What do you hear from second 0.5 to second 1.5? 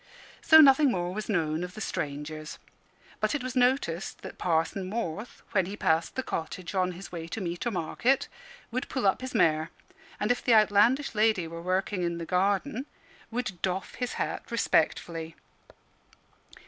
nothing more was